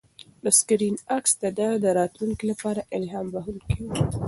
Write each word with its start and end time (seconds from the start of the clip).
د 0.43 0.45
سکرین 0.59 0.95
عکس 1.17 1.31
د 1.41 1.43
ده 1.57 1.67
د 1.83 1.85
راتلونکي 1.99 2.45
لپاره 2.51 2.81
الهام 2.95 3.27
بښونکی 3.33 3.81
و. 3.85 3.89